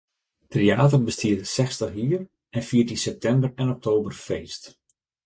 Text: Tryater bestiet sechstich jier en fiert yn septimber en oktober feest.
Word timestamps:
Tryater 0.51 1.01
bestiet 1.07 1.41
sechstich 1.55 1.95
jier 1.99 2.23
en 2.55 2.63
fiert 2.69 2.91
yn 2.93 3.03
septimber 3.05 3.51
en 3.61 3.73
oktober 3.75 4.13
feest. 4.27 4.63